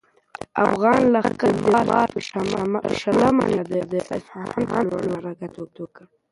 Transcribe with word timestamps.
افغان 0.65 1.01
لښکر 1.13 1.53
د 1.63 1.65
مارچ 1.89 2.25
په 2.85 2.91
شلمه 3.03 3.45
نېټه 3.53 3.79
د 3.91 3.95
اصفهان 4.17 4.63
پر 4.89 5.01
لور 5.07 5.13
حرکت 5.27 5.53
وکړ. 5.79 6.05